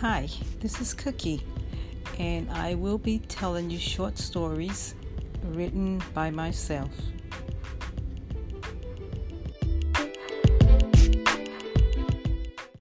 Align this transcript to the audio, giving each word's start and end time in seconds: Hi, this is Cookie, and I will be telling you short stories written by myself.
Hi, 0.00 0.30
this 0.60 0.80
is 0.80 0.94
Cookie, 0.94 1.42
and 2.18 2.50
I 2.50 2.74
will 2.74 2.96
be 2.96 3.18
telling 3.18 3.68
you 3.68 3.78
short 3.78 4.16
stories 4.16 4.94
written 5.44 6.02
by 6.14 6.30
myself. 6.30 6.88